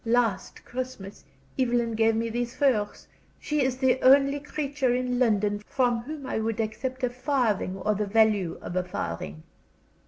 [0.03, 1.23] Last Christmas,
[1.59, 3.07] Evelyn gave me these furs
[3.39, 7.93] she is the only creature in London from whom I would accept a farthing or
[7.93, 9.43] the value of a farthing."